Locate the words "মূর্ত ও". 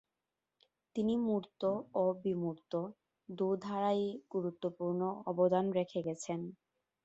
1.25-2.13